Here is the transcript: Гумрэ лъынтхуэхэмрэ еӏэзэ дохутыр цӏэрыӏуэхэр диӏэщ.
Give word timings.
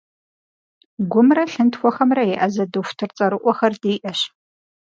Гумрэ 1.11 1.43
лъынтхуэхэмрэ 1.51 2.23
еӏэзэ 2.33 2.65
дохутыр 2.71 3.11
цӏэрыӏуэхэр 3.17 3.73
диӏэщ. 3.81 4.19